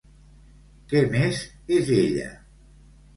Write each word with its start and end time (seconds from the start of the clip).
Què 0.93 1.01
més 1.15 1.41
és 1.75 1.91
ella? 1.99 2.31